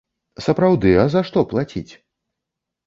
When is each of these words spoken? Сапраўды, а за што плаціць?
Сапраўды, 0.45 0.95
а 1.03 1.05
за 1.17 1.21
што 1.29 1.47
плаціць? 1.53 1.89